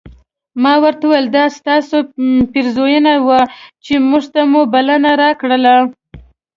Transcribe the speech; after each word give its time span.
ما 0.63 0.73
ورته 0.83 1.03
وویل 1.07 1.27
دا 1.37 1.45
ستاسو 1.57 1.97
پیرزوینه 2.51 3.13
وه 3.27 3.39
چې 3.83 3.93
موږ 4.09 4.23
ته 4.33 4.41
مو 4.51 4.61
بلنه 4.73 5.11
راکړله. 5.23 5.75